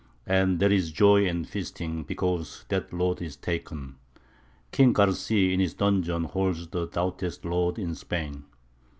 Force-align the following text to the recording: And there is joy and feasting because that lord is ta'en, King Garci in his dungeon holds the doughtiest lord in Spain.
And 0.25 0.57
there 0.57 0.71
is 0.71 0.91
joy 0.91 1.27
and 1.27 1.47
feasting 1.47 2.01
because 2.01 2.65
that 2.69 2.91
lord 2.91 3.21
is 3.21 3.35
ta'en, 3.37 3.97
King 4.71 4.93
Garci 4.93 5.53
in 5.53 5.59
his 5.59 5.75
dungeon 5.75 6.23
holds 6.23 6.67
the 6.69 6.87
doughtiest 6.87 7.45
lord 7.45 7.77
in 7.77 7.93
Spain. 7.93 8.45